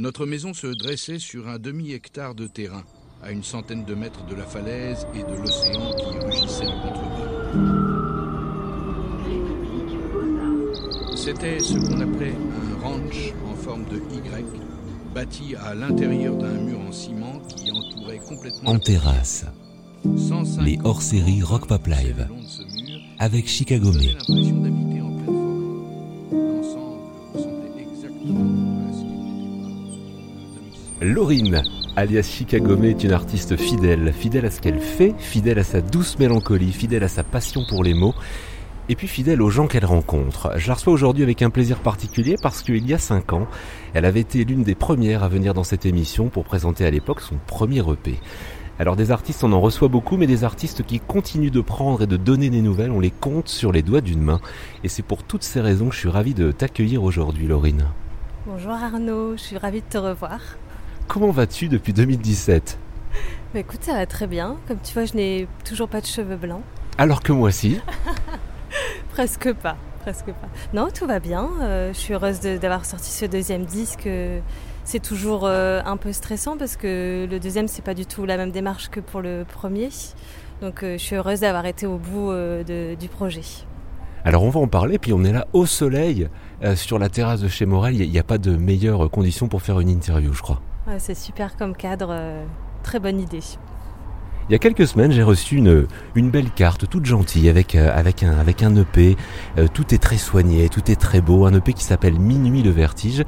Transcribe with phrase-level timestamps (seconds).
[0.00, 2.84] Notre maison se dressait sur un demi-hectare de terrain,
[3.22, 7.28] à une centaine de mètres de la falaise et de l'océan qui rugissait en contrebas.
[11.14, 14.46] C'était ce qu'on appelait un ranch en forme de Y,
[15.14, 18.70] bâti à l'intérieur d'un mur en ciment qui entourait complètement...
[18.70, 19.44] En terrasse,
[20.16, 22.26] 105 les hors-séries Rock Pop Live
[23.18, 24.16] avec Chicago May.
[31.02, 31.62] Laurine,
[31.96, 35.80] alias Chicago May, est une artiste fidèle, fidèle à ce qu'elle fait, fidèle à sa
[35.80, 38.14] douce mélancolie, fidèle à sa passion pour les mots,
[38.90, 40.52] et puis fidèle aux gens qu'elle rencontre.
[40.58, 43.46] Je la reçois aujourd'hui avec un plaisir particulier parce qu'il y a 5 ans,
[43.94, 47.22] elle avait été l'une des premières à venir dans cette émission pour présenter à l'époque
[47.22, 48.18] son premier EP.
[48.78, 52.06] Alors des artistes, on en reçoit beaucoup, mais des artistes qui continuent de prendre et
[52.06, 54.40] de donner des nouvelles, on les compte sur les doigts d'une main.
[54.84, 57.86] Et c'est pour toutes ces raisons que je suis ravi de t'accueillir aujourd'hui, Laurine.
[58.46, 60.40] Bonjour Arnaud, je suis ravie de te revoir.
[61.10, 62.78] Comment vas-tu depuis 2017
[63.52, 64.54] Bah écoute, ça va très bien.
[64.68, 66.62] Comme tu vois, je n'ai toujours pas de cheveux blancs.
[66.98, 67.80] Alors que moi aussi.
[69.10, 70.48] Presque pas, presque pas.
[70.72, 71.48] Non, tout va bien.
[71.62, 74.08] Euh, je suis heureuse d'avoir sorti ce deuxième disque.
[74.84, 78.36] C'est toujours euh, un peu stressant parce que le deuxième, c'est pas du tout la
[78.36, 79.88] même démarche que pour le premier.
[80.62, 83.42] Donc euh, je suis heureuse d'avoir été au bout de- du projet.
[84.24, 86.28] Alors on va en parler, puis on est là au soleil,
[86.62, 87.96] euh, sur la terrasse de chez Morel.
[88.00, 90.60] Il n'y a, pas de meilleures conditions pour faire une interview, je crois.
[90.98, 92.08] C'est super comme cadre.
[92.10, 92.44] euh,
[92.82, 93.40] très bonne idée.
[94.48, 97.90] Il y a quelques semaines, j'ai reçu une, une belle carte toute gentille avec, euh,
[97.94, 99.16] avec, un, avec un EP.
[99.58, 101.46] Euh, tout est très soigné, tout est très beau.
[101.46, 103.24] Un EP qui s'appelle Minuit le Vertige.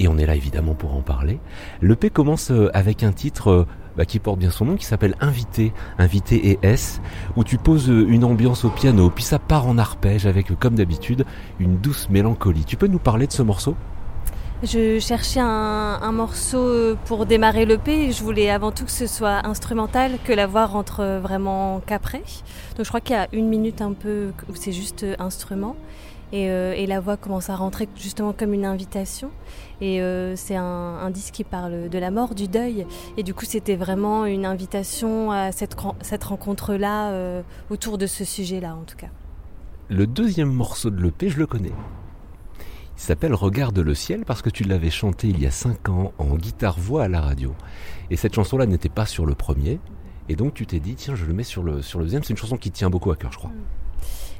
[0.00, 1.38] Et on est là évidemment pour en parler.
[1.80, 6.50] L'EP commence avec un titre bah, qui porte bien son nom, qui s'appelle Invité, Invité
[6.50, 7.00] et S,
[7.36, 11.24] où tu poses une ambiance au piano, puis ça part en arpège avec, comme d'habitude,
[11.60, 12.66] une douce mélancolie.
[12.66, 13.74] Tu peux nous parler de ce morceau?
[14.62, 19.46] Je cherchais un, morceau euh, pour démarrer l'EP je voulais avant tout que ce soit
[19.46, 22.22] instrumental, que la voix rentre euh, vraiment qu'après.
[22.74, 25.76] Donc je crois qu'il y a une minute un peu où c'est juste euh, instrument
[26.32, 29.30] et, la voix commence à rentrer justement comme une invitation.
[29.80, 30.00] Et
[30.34, 32.84] c'est un, disque qui parle de la mort, du deuil.
[33.16, 38.24] Et du coup c'était vraiment une invitation à cette, ren- cette rencontre-là autour de ce
[38.24, 39.08] sujet-là en tout cas.
[39.88, 41.72] Le deuxième morceau de l'EP, je le connais.
[42.96, 46.12] Il s'appelle Regarde le ciel parce que tu l'avais chanté il y a 5 ans
[46.18, 47.54] en guitare-voix à la radio.
[48.10, 49.78] Et cette chanson-là n'était pas sur le premier.
[50.28, 52.22] Et donc tu t'es dit, tiens, je le mets sur le, sur le deuxième.
[52.22, 53.52] C'est une chanson qui tient beaucoup à cœur, je crois.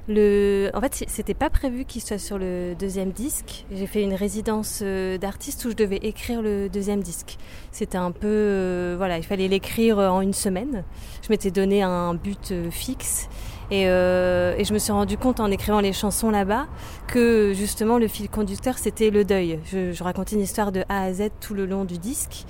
[0.09, 0.71] Le...
[0.73, 3.67] En fait, c'était pas prévu qu'il soit sur le deuxième disque.
[3.73, 7.39] J'ai fait une résidence euh, d'artiste où je devais écrire le deuxième disque.
[7.73, 10.85] C'était un peu, euh, voilà, il fallait l'écrire en une semaine.
[11.23, 13.29] Je m'étais donné un but euh, fixe
[13.71, 16.67] et, euh, et je me suis rendu compte en écrivant les chansons là-bas
[17.07, 19.61] que justement le fil conducteur c'était le deuil.
[19.65, 22.45] Je, je racontais une histoire de A à Z tout le long du disque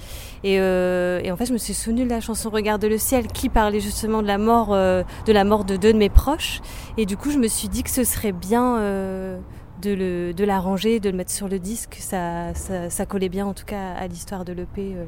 [0.45, 3.27] et, euh, et en fait je me suis souvenue de la chanson Regarde le ciel
[3.27, 6.61] qui parlait justement de la mort, euh, de la mort de deux de mes proches.
[6.97, 9.39] Et du coup, je me suis dit que ce serait bien euh,
[9.83, 11.97] de, le, de l'arranger, de le mettre sur le disque.
[12.01, 14.95] Ça, ça, ça collait bien, en tout cas, à l'histoire de l'EP.
[14.97, 15.05] euh.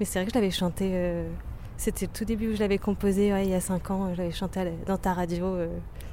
[0.00, 0.92] Mais c'est vrai que je l'avais chanté.
[1.82, 4.10] Euh, c'était le tout début où je l'avais composé, ouais, il y a 5 ans.
[4.12, 5.44] Je l'avais chanté dans ta radio.
[5.46, 5.66] euh,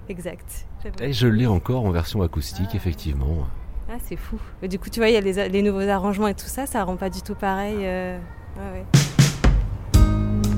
[0.09, 0.65] exact.
[1.01, 3.47] Et je l'ai encore en version acoustique, effectivement.
[3.91, 4.37] Ah, c'est fou.
[4.61, 6.65] Et du coup, tu vois, il y a les, les nouveaux arrangements et tout ça.
[6.65, 7.77] Ça rend pas du tout pareil.
[7.79, 8.17] euh,
[8.57, 8.85] ouais.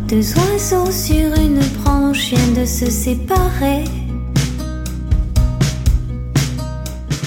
[0.08, 3.86] Deux oiseaux sur une branche viennent de se séparer.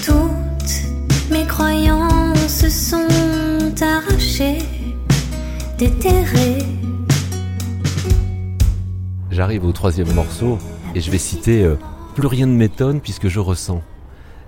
[0.05, 3.07] Toutes mes croyances se sont
[3.81, 4.59] arrachées,
[5.79, 6.59] déterrées.
[9.35, 10.57] J'arrive au troisième morceau
[10.95, 11.75] et je vais citer euh,
[12.15, 13.81] Plus rien ne m'étonne puisque je ressens.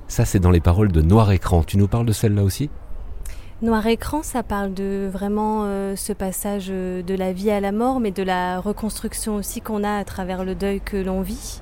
[0.08, 1.62] Ça, c'est dans les paroles de Noir Écran.
[1.64, 2.70] Tu nous parles de celle-là aussi?
[3.62, 7.74] Noir écran, ça parle de vraiment euh, ce passage euh, de la vie à la
[7.74, 11.60] mort, mais de la reconstruction aussi qu'on a à travers le deuil que l'on vit.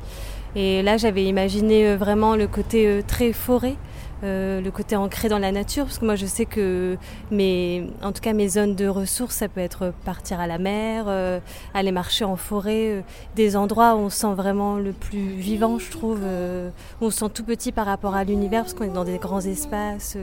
[0.56, 3.76] Et là, j'avais imaginé vraiment le côté très forêt,
[4.24, 6.98] euh, le côté ancré dans la nature, parce que moi, je sais que
[7.32, 11.06] mes, en tout cas, mes zones de ressources, ça peut être partir à la mer,
[11.08, 11.40] euh,
[11.74, 13.02] aller marcher en forêt, euh,
[13.36, 17.20] des endroits où on se sent vraiment le plus vivant, je trouve, où on se
[17.20, 20.18] sent tout petit par rapport à l'univers, parce qu'on est dans des grands espaces.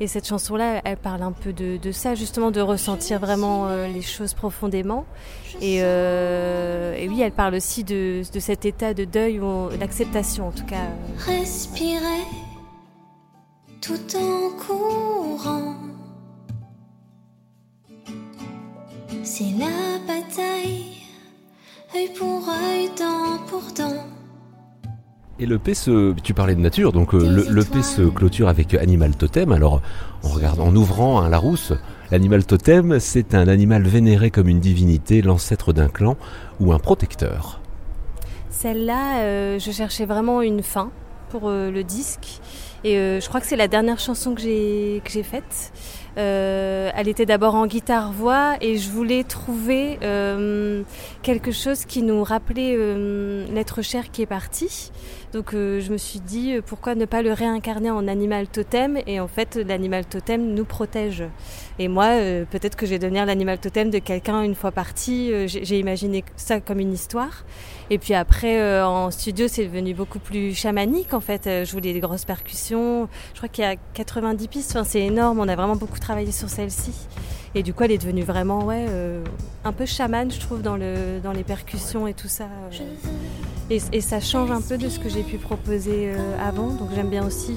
[0.00, 4.32] et cette chanson-là, elle parle un peu de, ça, justement, de ressentir vraiment les choses
[4.32, 5.04] profondément.
[5.60, 9.40] Et, oui, elle parle aussi de, de cet état de deuil,
[9.78, 10.88] d'acceptation en tout cas.
[11.26, 12.47] Respirer
[13.80, 15.74] tout en courant.
[19.22, 21.02] C'est la bataille,
[21.94, 24.04] œil pour œil, dent pour dent.
[25.40, 28.48] Et le P se, tu parlais de nature, donc euh, le, le P se clôture
[28.48, 29.52] avec Animal Totem.
[29.52, 29.80] Alors,
[30.24, 31.72] on regarde, en ouvrant un Larousse,
[32.10, 36.16] l'animal totem, c'est un animal vénéré comme une divinité, l'ancêtre d'un clan
[36.58, 37.60] ou un protecteur.
[38.50, 40.90] Celle-là, euh, je cherchais vraiment une fin
[41.28, 42.40] pour euh, le disque.
[42.84, 45.72] Et euh, je crois que c'est la dernière chanson que j'ai que j'ai faite.
[46.16, 50.82] Euh, elle était d'abord en guitare-voix et je voulais trouver euh,
[51.22, 54.90] quelque chose qui nous rappelait euh, l'être cher qui est parti.
[55.32, 58.98] Donc euh, je me suis dit euh, pourquoi ne pas le réincarner en animal totem
[59.06, 61.22] et en fait l'animal totem nous protège.
[61.78, 65.30] Et moi euh, peut-être que je vais devenir l'animal totem de quelqu'un une fois parti.
[65.46, 67.44] J'ai imaginé ça comme une histoire.
[67.90, 71.44] Et puis après, en studio, c'est devenu beaucoup plus chamanique en fait.
[71.46, 73.08] Je voulais des grosses percussions.
[73.32, 74.72] Je crois qu'il y a 90 pistes.
[74.72, 75.40] Enfin, c'est énorme.
[75.40, 76.92] On a vraiment beaucoup travaillé sur celle-ci.
[77.54, 79.24] Et du coup, elle est devenue vraiment, ouais, euh,
[79.64, 82.44] un peu chamane, je trouve, dans, le, dans les percussions et tout ça.
[82.44, 83.76] euh.
[83.92, 86.68] Et, ça change un peu de ce que j'ai pu proposer euh, avant.
[86.68, 87.56] Donc j'aime bien aussi,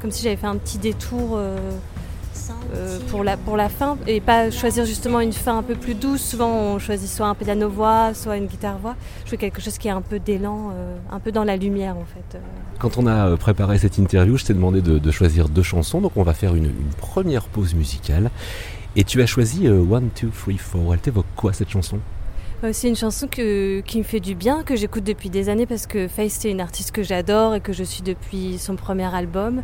[0.00, 1.38] comme si j'avais fait un petit détour.
[2.74, 5.94] Euh, pour, la, pour la fin et pas choisir justement une fin un peu plus
[5.94, 6.22] douce.
[6.22, 8.96] Souvent on choisit soit un piano-voix, soit une guitare-voix.
[9.24, 11.96] Je veux quelque chose qui est un peu d'élan, euh, un peu dans la lumière
[11.96, 12.36] en fait.
[12.36, 12.40] euh.
[12.78, 16.22] Quand on a préparé cette interview, je t'ai demandé de, choisir deux chansons, donc on
[16.22, 18.30] va faire une, une première pause musicale.
[18.96, 20.94] Et tu as choisi One, Two, Three, Four.
[20.94, 21.98] Elle t'évoque quoi cette chanson?
[22.72, 23.42] C'est une chanson qui
[23.98, 26.90] me fait du bien, que j'écoute depuis des années parce que Faith c'est une artiste
[26.90, 29.62] que j'adore et que je suis depuis son premier album.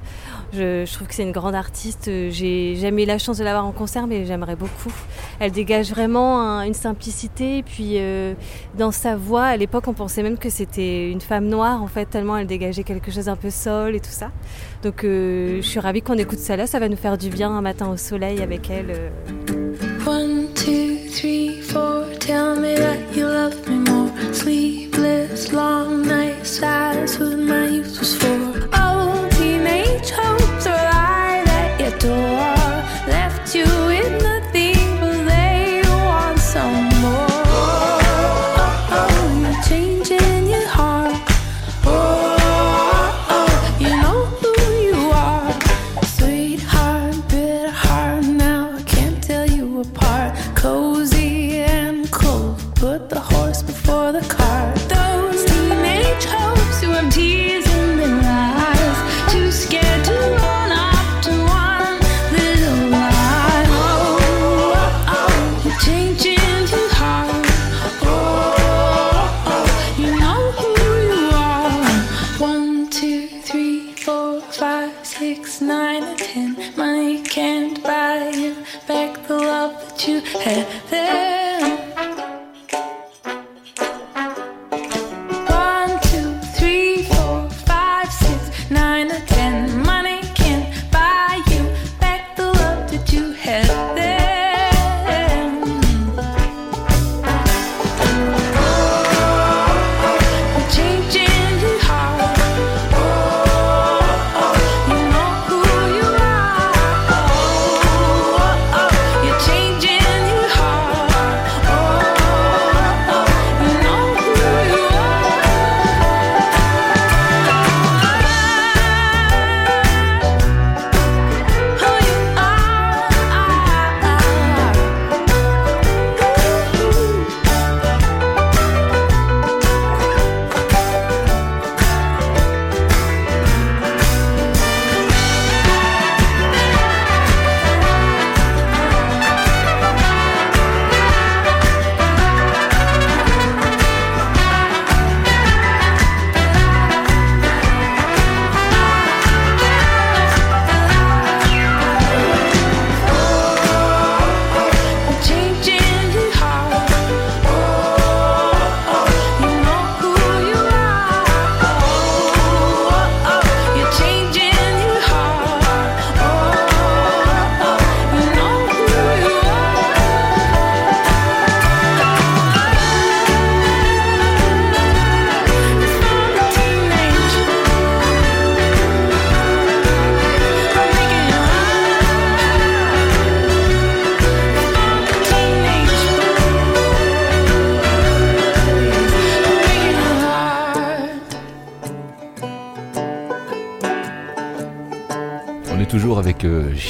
[0.52, 2.08] Je, trouve que c'est une grande artiste.
[2.08, 4.92] Euh, J'ai jamais eu la chance de l'avoir en concert, mais j'aimerais beaucoup.
[5.40, 7.62] Elle dégage vraiment un- une simplicité.
[7.64, 8.34] Puis euh,
[8.78, 12.06] dans sa voix, à l'époque, on pensait même que c'était une femme noire en fait,
[12.06, 14.30] tellement elle dégageait quelque chose un peu sol et tout ça.
[14.82, 16.66] Donc euh, je suis ravie qu'on écoute ça là.
[16.66, 18.90] Ça va nous faire du bien un matin au soleil avec elle.
[20.06, 20.41] euh.
[22.32, 24.10] Tell me that you love me more.
[24.32, 26.60] Sleepless, long nights.
[26.60, 27.71] That's what my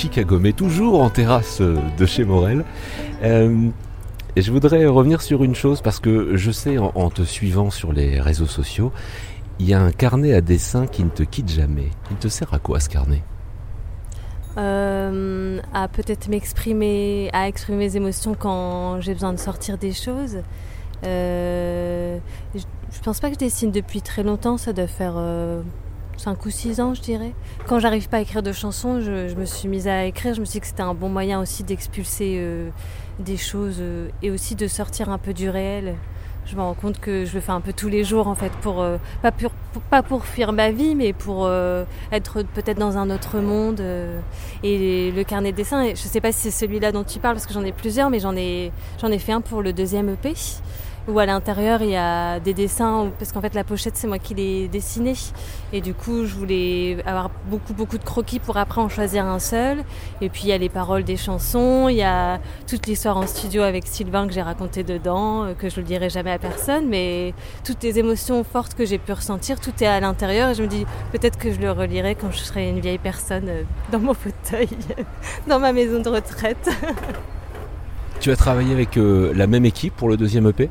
[0.02, 2.64] Chicago, mais toujours en terrasse euh, de chez Morel.
[3.22, 3.68] Euh,
[4.34, 7.92] et je voudrais revenir sur une chose parce que je sais en, te suivant sur
[7.92, 8.90] les réseaux sociaux,
[9.60, 11.88] il y a un carnet à dessin qui ne te quitte jamais.
[12.10, 13.22] Il te sert à quoi ce carnet?
[14.58, 20.38] Euh, à peut-être m'exprimer, à exprimer mes émotions quand j'ai besoin de sortir des choses.
[21.04, 22.18] Je,
[22.54, 25.14] je pense pas que je dessine depuis très longtemps, ça doit faire
[26.16, 27.32] 5 ou 6 ans, je dirais.
[27.66, 30.34] Quand j'arrive pas à écrire de chansons, je, me suis mise à écrire.
[30.34, 32.68] Je me suis dit que c'était un bon moyen aussi d'expulser euh,
[33.18, 35.94] des choses euh, et aussi de sortir un peu du réel.
[36.44, 38.50] Je me rends compte que je le fais un peu tous les jours en fait,
[38.62, 39.52] pour, euh, pas, pour,
[39.90, 41.48] pas pour fuir ma vie, mais pour
[42.10, 43.80] être peut-être dans un autre monde.
[44.64, 47.46] et le carnet de dessin, je sais pas si c'est celui-là dont tu parles parce
[47.46, 50.34] que j'en ai plusieurs, mais j'en ai, j'en ai fait un pour le deuxième EP
[51.08, 54.18] où à l'intérieur il y a des dessins, parce qu'en fait la pochette c'est moi
[54.18, 55.14] qui l'ai dessinée.
[55.72, 59.38] Et du coup je voulais avoir beaucoup beaucoup de croquis pour après en choisir un
[59.38, 59.84] seul.
[60.20, 63.26] Et puis il y a les paroles des chansons, il y a toute l'histoire en
[63.26, 66.88] studio avec Sylvain que j'ai raconté dedans, euh, que je le dirai jamais à personne.
[66.88, 70.50] Mais toutes les émotions fortes que j'ai pu ressentir, tout est à l'intérieur.
[70.50, 73.48] Et je me dis peut-être que je le relirai quand je serai une vieille personne
[73.48, 74.68] euh, dans mon fauteuil,
[75.48, 76.70] dans ma maison de retraite.
[78.20, 80.70] Tu as travaillé avec euh, la même équipe pour le deuxième EP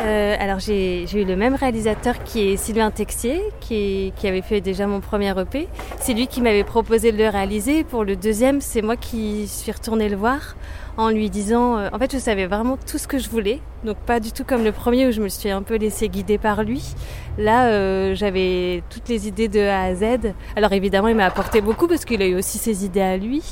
[0.00, 4.86] Euh, alors j'ai eu le même réalisateur qui est Sylvain Texier, qui avait fait déjà
[4.86, 5.68] mon premier EP.
[5.98, 7.84] C'est lui qui m'avait proposé de le réaliser.
[7.84, 10.56] Pour le deuxième, c'est moi qui suis retournée le voir
[10.96, 11.78] en lui disant...
[11.78, 13.60] euh, en fait, je savais vraiment tout ce que je voulais.
[13.84, 16.38] Donc pas du tout comme le premier où je me suis un peu laissée guider
[16.38, 16.94] par lui.
[17.38, 20.34] Là, euh, j'avais toutes les idées de A à Z.
[20.56, 23.42] Alors évidemment, il m'a apporté beaucoup parce qu'il a eu aussi ses idées à lui.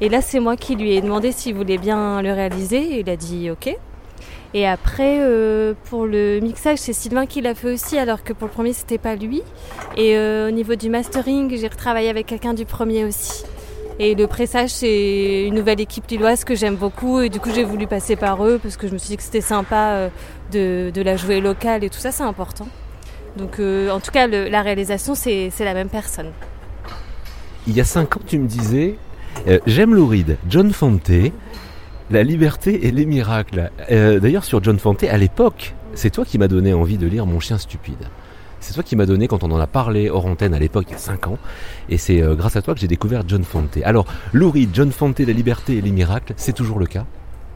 [0.00, 2.96] Et là, c'est moi qui lui ai demandé s'il voulait bien le réaliser.
[2.96, 3.74] Et il a dit OK.
[4.56, 8.46] Et après, euh, pour le mixage, c'est Sylvain qui l'a fait aussi, alors que pour
[8.46, 9.42] le premier, c'était pas lui.
[9.96, 13.42] Et euh, au niveau du mastering, j'ai retravaillé avec quelqu'un du premier aussi.
[13.98, 17.20] Et le pressage, c'est une nouvelle équipe lilloise que j'aime beaucoup.
[17.20, 19.24] Et du coup, j'ai voulu passer par eux parce que je me suis dit que
[19.24, 20.08] c'était sympa euh,
[20.52, 22.68] de, de la jouer locale et tout ça, c'est important.
[23.36, 26.30] Donc, en tout cas, la réalisation, c'est la même personne.
[27.66, 28.94] Il y a cinq ans, tu me disais,
[29.66, 31.10] j'aime Lou Reed, John Fante,
[32.10, 33.70] la liberté et les miracles.
[33.90, 37.26] Euh, D'ailleurs, sur John Fante, à l'époque, c'est toi qui m'as donné envie de lire
[37.26, 38.08] Mon chien stupide.
[38.60, 40.92] C'est toi qui m'as donné quand on en a parlé hors antenne à l'époque, il
[40.92, 41.38] y a 5 ans.
[41.90, 43.78] Et c'est euh, grâce à toi que j'ai découvert John Fante.
[43.84, 47.04] Alors, Lou Reed, John Fante, la liberté et les miracles, c'est toujours le cas?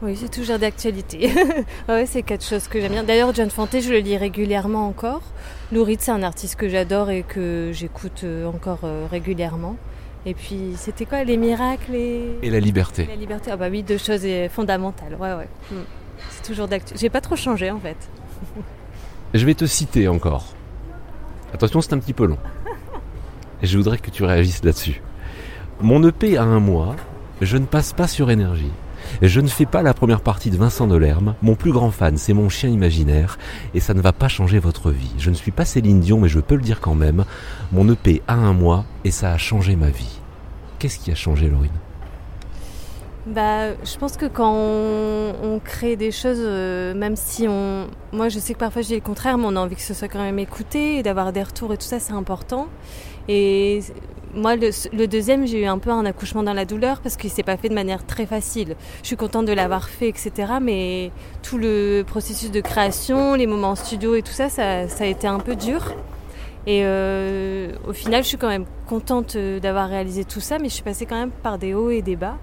[0.01, 1.31] Oui, c'est toujours d'actualité.
[1.89, 3.03] ouais, c'est quelque chose que j'aime bien.
[3.03, 5.21] D'ailleurs, John Fante, je le lis régulièrement encore.
[5.71, 9.77] Lou Reed, c'est un artiste que j'adore et que j'écoute euh, encore régulièrement.
[10.25, 12.37] Et puis, c'était quoi Les miracles et...
[12.41, 13.05] Et la liberté.
[13.05, 15.15] la liberté Ah bah oui, deux choses fondamentales.
[15.15, 15.47] Ouais, ouais.
[15.71, 15.75] Mm.
[16.29, 16.99] C'est toujours d'actualité.
[16.99, 17.97] J'ai pas trop changé, en fait.
[19.33, 20.45] Je vais te citer encore.
[21.53, 22.37] Attention, c'est un petit peu long.
[23.61, 25.01] Je voudrais que tu réagisses là-dessus.
[25.81, 26.95] Mon EP a un mois,
[27.41, 28.71] je ne passe pas sur énergie.
[29.21, 31.35] Je ne fais pas la première partie de Vincent Delerme.
[31.41, 33.37] Mon plus grand fan, c'est mon chien imaginaire.
[33.73, 35.11] Et ça ne va pas changer votre vie.
[35.17, 37.25] Je ne suis pas Céline Dion, mais je peux le dire quand même.
[37.71, 40.19] Mon EP a un mois et ça a changé ma vie.
[40.79, 41.69] Qu'est-ce qui a changé, Laurine?
[43.27, 47.87] Bah, je pense que quand on, crée des choses, euh, même si on...
[48.11, 49.93] Moi, je sais que parfois je dis le contraire, mais on a envie que ce
[49.93, 52.67] soit quand même écouté et d'avoir des retours et tout ça, c'est important.
[53.29, 53.81] Et
[54.33, 57.43] moi, le, deuxième, j'ai eu un peu un accouchement dans la douleur parce qu'il s'est
[57.43, 58.75] pas fait de manière très facile.
[59.01, 60.53] Je suis contente de l'avoir fait, etc.
[60.61, 61.11] Mais
[61.43, 65.07] tout le processus de création, les moments en studio et tout ça, ça, ça a
[65.07, 65.93] été un peu dur.
[66.65, 70.69] Et euh, au final, je suis quand même contente euh, d'avoir réalisé tout ça, mais
[70.69, 72.37] je suis passée quand même par des hauts et des bas.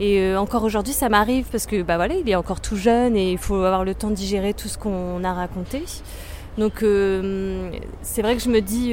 [0.00, 3.16] Et euh, encore aujourd'hui, ça m'arrive parce que bah voilà, il est encore tout jeune
[3.16, 5.82] et il faut avoir le temps de digérer tout ce qu'on a raconté.
[6.58, 7.70] Donc euh,
[8.02, 8.92] c'est vrai que je me dis,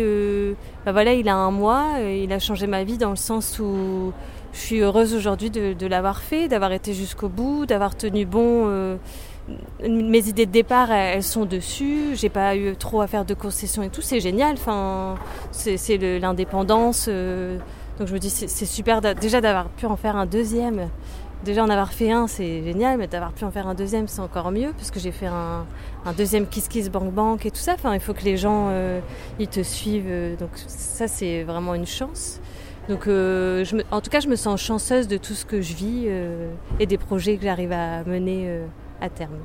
[0.85, 3.59] bah voilà, il a un mois, euh, il a changé ma vie dans le sens
[3.59, 4.13] où
[4.53, 8.97] je suis heureuse aujourd'hui de, l'avoir fait, d'avoir été jusqu'au bout, d'avoir tenu bon.
[9.81, 12.11] mes idées de départ, elles sont dessus.
[12.13, 14.01] J'ai pas eu trop à faire de concessions et tout.
[14.01, 14.53] C'est génial.
[14.53, 15.15] Enfin,
[15.51, 17.07] c'est l'indépendance.
[17.07, 20.87] donc je me dis, c'est super déjà d'avoir pu en faire un deuxième.
[21.45, 24.19] Déjà en avoir fait un, c'est génial, mais d'avoir pu en faire un deuxième, c'est
[24.19, 25.67] encore mieux, parce que j'ai fait un,
[26.17, 27.73] deuxième Kiss Kiss Bank Bank et tout ça.
[27.75, 28.99] Enfin, il faut que les gens, euh,
[29.37, 30.07] ils te suivent.
[30.09, 32.41] euh, donc ça, c'est vraiment une chance.
[32.89, 36.07] Donc, euh, en tout cas, je me sens chanceuse de tout ce que je vis
[36.79, 38.61] et des projets que j'arrive à mener
[38.99, 39.37] à terme.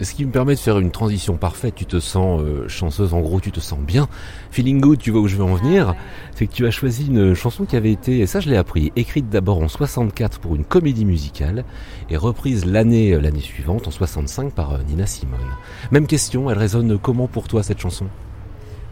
[0.00, 3.20] Ce qui me permet de faire une transition parfaite, tu te sens euh, chanceuse, en
[3.20, 4.08] gros tu te sens bien.
[4.52, 5.96] Feeling good, tu vois où je veux en venir.
[6.36, 9.28] C'est que tu as choisi une chanson qui avait été, ça je l'ai appris, écrite
[9.28, 11.64] d'abord en 64 pour une comédie musicale
[12.10, 15.38] et reprise l'année euh, l'année suivante en 65 par euh, Nina Simone.
[15.90, 18.06] Même question, elle résonne comment pour toi cette chanson?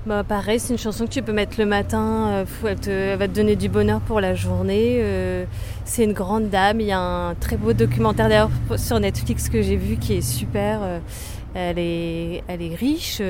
[0.06, 3.34] Bah pareil, c'est une chanson que tu peux mettre le matin, euh, elle, va te
[3.34, 4.98] donner du bonheur pour la journée.
[5.00, 5.44] euh,
[5.84, 9.62] c'est une grande dame, il y a un très beau documentaire d'ailleurs sur Netflix que
[9.62, 10.78] j'ai vu qui est super.
[10.84, 11.00] euh,
[11.54, 13.20] elle est, elle est riche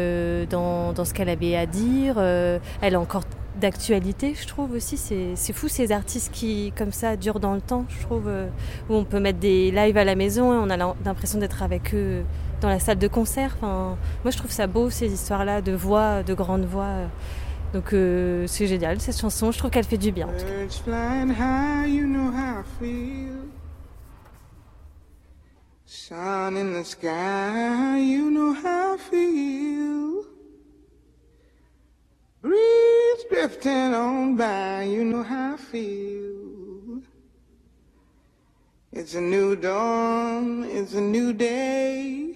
[0.51, 2.19] dans, dans ce qu'elle avait à dire.
[2.19, 2.61] elle
[2.93, 3.23] est encore
[3.59, 4.99] d'actualité, je trouve aussi.
[4.99, 8.29] C'est fou ces artistes qui, comme ça, durent dans le temps, je trouve,
[8.91, 11.95] où on peut mettre des lives à la maison et on a l'impression d'être avec
[11.95, 12.23] eux
[12.61, 13.55] dans la salle de concert.
[13.57, 17.09] Enfin, moi, je trouve ça beau, ces histoires-là de voix, de grandes voix.
[17.73, 19.53] Donc, euh, c'est génial, cette chanson.
[19.53, 20.29] Je trouve qu'elle fait du bien.
[20.29, 20.67] en tout cas.
[32.47, 37.03] Breeze drifting on by, you know how I feel.
[38.93, 42.36] It's a new dawn, it's a new day.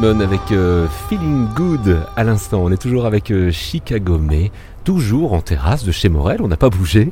[0.00, 2.62] Avec euh, Feeling Good à l'instant.
[2.62, 4.52] On est toujours avec euh, Chicago May,
[4.84, 7.10] toujours en terrasse de chez Morel, on n'a pas bougé.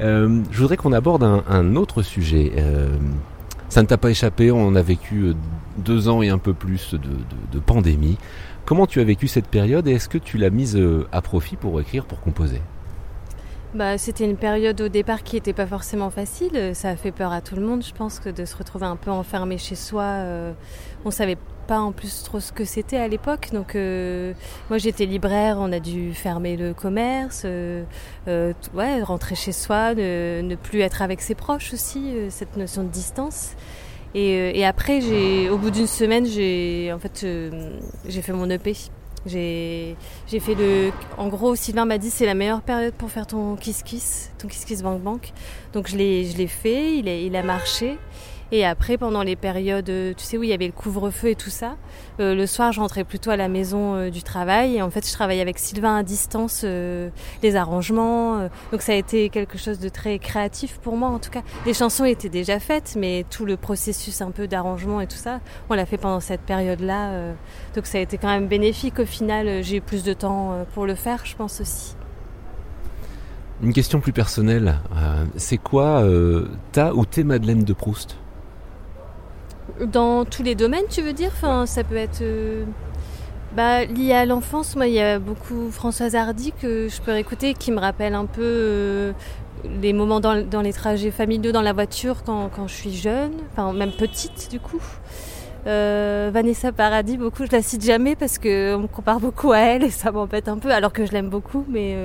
[0.00, 2.52] Euh, je voudrais qu'on aborde un, autre sujet.
[3.68, 5.34] Ça ne t'a pas échappé, on a vécu
[5.76, 8.16] deux ans et un peu plus de, pandémie.
[8.64, 10.80] Comment tu as vécu cette période et est-ce que tu l'as mise
[11.12, 12.62] à profit pour écrire, pour composer?
[13.74, 16.72] Bah, c'était une période au départ qui n'était pas forcément facile.
[16.74, 18.96] Ça a fait peur à tout le monde, je pense, que de se retrouver un
[18.96, 20.02] peu enfermé chez soi.
[20.02, 20.52] euh,
[21.06, 23.48] on savait pas en plus trop ce que c'était à l'époque.
[23.54, 24.34] Donc, euh,
[24.68, 25.56] moi, j'étais libraire.
[25.58, 27.84] On a dû fermer le commerce, euh,
[28.28, 32.12] euh, ouais, rentrer chez soi, ne, ne plus être avec ses proches aussi.
[32.14, 33.52] euh, cette notion de distance.
[34.14, 37.26] Et, et après, j'ai, au bout d'une semaine, j'ai, en fait,
[38.06, 38.74] j'ai fait mon EP.
[39.26, 40.90] J'ai, fait le.
[41.16, 44.48] En gros, Sylvain m'a dit c'est la meilleure période pour faire ton kiss kiss, ton
[44.48, 45.32] kiss kiss bank bank.
[45.72, 47.98] Donc je l'ai, je l'ai fait, il a, il a marché.
[48.54, 51.34] Et après, pendant les périodes, euh, tu sais, où il y avait le couvre-feu et
[51.34, 51.76] tout ça,
[52.20, 54.76] euh, le soir, je rentrais plutôt à la maison euh, du travail.
[54.76, 58.48] Et en fait, je travaillais avec Sylvain à distance, les arrangements.
[58.70, 61.40] donc ça a été quelque chose de très créatif pour moi, en tout cas.
[61.64, 65.40] Les chansons étaient déjà faites, mais tout le processus un peu d'arrangement et tout ça,
[65.70, 67.32] on l'a fait pendant cette période-là.
[67.74, 69.62] donc ça a été quand même bénéfique au final.
[69.62, 71.94] J'ai eu plus de temps pour le faire, je pense aussi.
[73.62, 74.78] Une question plus personnelle.
[75.36, 76.04] c'est quoi
[76.72, 78.18] ta ou tes Madeleine de Proust?
[79.80, 81.30] Dans tous les domaines, tu veux dire?
[81.32, 82.64] Enfin, Ça peut être euh,
[83.56, 84.76] bah, lié à l'enfance.
[84.76, 88.26] Moi, il y a beaucoup Françoise Hardy que je peux réécouter qui me rappelle un
[88.26, 89.12] peu euh,
[89.80, 93.92] les moments dans, les trajets familiaux dans la voiture quand, je suis jeune, enfin même
[93.92, 94.82] petite du coup.
[95.68, 99.84] Euh, Vanessa Paradis, beaucoup, je la cite jamais parce qu'on me compare beaucoup à elle
[99.84, 101.96] et ça m'embête un peu, alors que je l'aime beaucoup, mais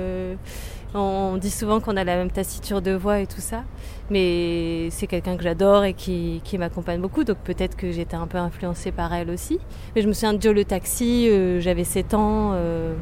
[0.94, 3.64] on dit souvent qu'on a la même taciture de voix et tout ça.
[4.10, 8.38] Mais c'est quelqu'un que j'adore et qui, m'accompagne beaucoup, donc peut-être que j'étais un peu
[8.38, 9.58] influencée par elle aussi.
[9.94, 12.94] Mais je me souviens de Joe le Taxi, euh, j'avais 7 ans, euh,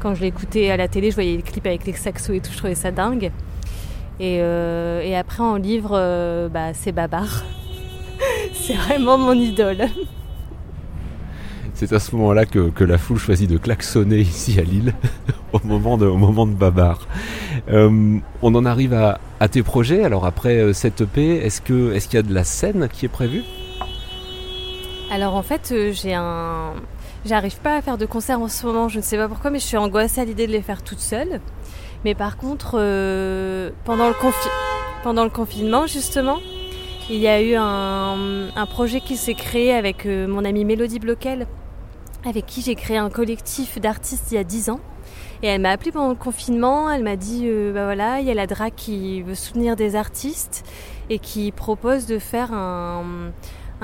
[0.00, 2.50] quand je l'écoutais à la télé, je voyais les clips avec les saxos et tout,
[2.52, 3.30] je trouvais ça dingue.
[4.18, 5.90] Et, euh, après en livre,
[6.52, 7.44] bah, c'est Babar.
[8.52, 9.88] c'est vraiment mon idole.
[11.78, 14.94] C'est à ce moment-là que, la foule choisit de klaxonner ici à Lille,
[15.52, 17.06] au, moment de, au moment de Babar.
[17.70, 20.02] Euh, on en arrive à, tes projets.
[20.02, 23.44] Alors après euh, cette EP, est-ce qu'il y a de la scène qui est prévue?
[25.12, 26.72] Alors en fait, euh, j'ai un.
[27.24, 29.60] J'arrive pas à faire de concert en ce moment, je ne sais pas pourquoi, mais
[29.60, 31.40] je suis angoissée à l'idée de les faire toute seule.
[32.04, 32.72] Mais par contre,
[33.84, 36.40] pendant, le confinement, justement,
[37.08, 41.46] il y a eu un, projet qui s'est créé avec mon amie Mélodie Bloquel,
[42.28, 44.80] avec qui j'ai créé un collectif d'artistes il y a 10 ans.
[45.42, 48.30] Et elle m'a appelé pendant le confinement, elle m'a dit, euh, bah voilà, il y
[48.30, 50.64] a la DRAC qui veut soutenir des artistes
[51.10, 53.32] et qui propose de faire un,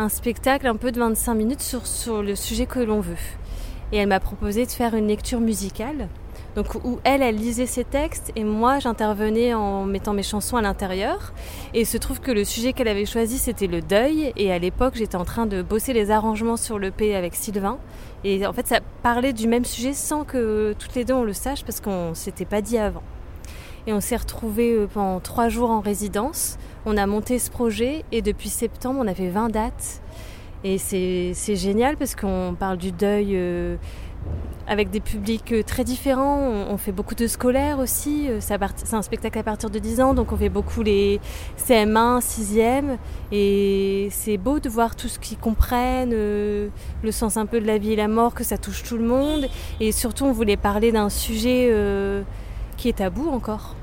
[0.08, 3.16] spectacle un peu de 25 minutes sur, sur le sujet que l'on veut.
[3.92, 6.08] Et elle m'a proposé de faire une lecture musicale.
[6.56, 10.62] Donc où elle, elle lisait ses textes et moi j'intervenais en mettant mes chansons à
[10.62, 11.32] l'intérieur.
[11.74, 14.32] Et il se trouve que le sujet qu'elle avait choisi c'était le deuil.
[14.36, 17.78] Et à l'époque j'étais en train de bosser les arrangements sur le P avec Sylvain.
[18.24, 21.34] Et en fait ça parlait du même sujet sans que toutes les deux on le
[21.34, 23.02] sache parce qu'on s'était pas dit avant.
[23.86, 26.56] Et on s'est retrouvés euh, pendant trois jours en résidence.
[26.86, 30.00] On a monté ce projet et depuis septembre on a fait 20 dates.
[30.64, 33.76] Et c'est c'est génial parce qu'on parle du deuil euh,
[34.66, 36.38] avec des publics euh, très différents.
[36.38, 38.28] On, fait beaucoup de scolaires aussi.
[38.28, 41.20] Euh, C'est un spectacle à partir de 10 ans, donc on fait beaucoup les
[41.58, 42.96] CM1, 6e.
[43.32, 46.68] Et c'est beau de voir tout ce qu'ils comprennent, euh,
[47.02, 49.06] le sens un peu de la vie et la mort, que ça touche tout le
[49.06, 49.46] monde.
[49.80, 51.72] Et surtout, on voulait parler d'un sujet
[52.76, 53.76] qui est tabou encore.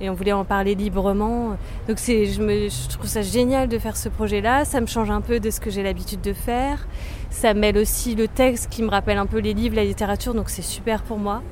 [0.00, 1.56] Et on voulait en parler librement.
[1.88, 4.64] Donc c'est, je, trouve ça génial de faire ce projet-là.
[4.64, 6.86] Ça me change un peu de ce que j'ai l'habitude de faire.
[7.30, 10.48] Ça mêle aussi le texte qui me rappelle un peu les livres, la littérature, donc
[10.48, 11.42] c'est super pour moi.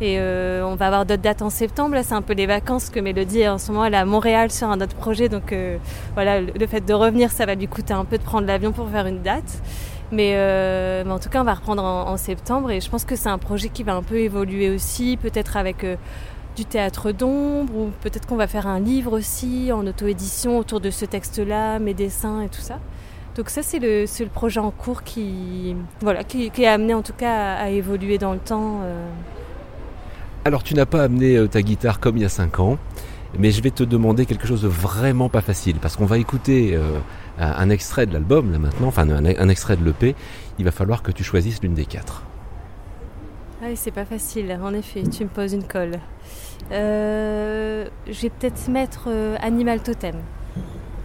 [0.00, 1.94] Et euh, on va avoir d'autres dates en septembre.
[1.94, 4.50] Là, c'est un peu les vacances que Mélodie, en ce moment, elle est à Montréal
[4.50, 5.28] sur un autre projet.
[5.28, 5.78] Donc euh,
[6.14, 8.88] voilà, le, fait de revenir, ça va lui coûter un peu de prendre l'avion pour
[8.90, 9.62] faire une date.
[10.10, 12.72] Mais, euh, en tout cas, on va reprendre en, septembre.
[12.72, 15.86] Et je pense que c'est un projet qui va un peu évoluer aussi, peut-être avec
[16.56, 20.90] du théâtre d'ombre, ou peut-être qu'on va faire un livre aussi en auto-édition autour de
[20.90, 22.78] ce texte-là, mes dessins et tout ça.
[23.36, 27.54] Donc ça, c'est le, le projet en cours qui, voilà, qui, amené en tout cas
[27.54, 28.80] à, évoluer dans le temps.
[28.82, 29.08] euh.
[30.44, 32.76] Alors tu n'as pas amené euh, ta guitare comme il y a 5 ans,
[33.38, 36.74] mais je vais te demander quelque chose de vraiment pas facile, parce qu'on va écouter
[36.74, 36.98] euh,
[37.38, 40.14] un un extrait de l'album là maintenant, enfin un, un extrait de l'EP,
[40.58, 42.24] il va falloir que tu choisisses l'une des quatre.
[43.72, 45.98] Oui, c'est pas facile, en effet, tu me poses une colle.
[46.72, 50.14] Euh, je vais peut-être mettre euh, Animal Totem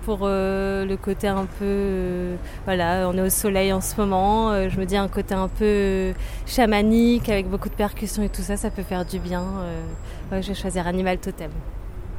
[0.04, 1.64] pour euh, le côté un peu.
[1.64, 5.34] euh, voilà, on est au soleil en ce moment, euh, je me dis un côté
[5.34, 6.12] un peu
[6.46, 9.44] chamanique avec beaucoup de percussions et tout ça, ça peut faire du bien.
[9.62, 9.82] euh.
[10.34, 11.52] ouais, je vais choisir Animal Totem.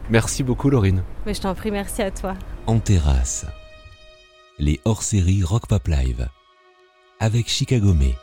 [0.09, 1.03] Merci beaucoup Laurine.
[1.27, 2.33] Mais je t'en prie, merci à toi.
[2.67, 3.45] En terrasse.
[4.59, 6.27] Les hors-séries Rock Pop Live.
[7.21, 8.15] Avec Chicago May.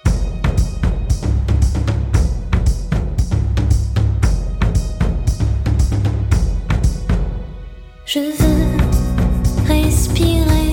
[8.16, 10.65] Je veux respirer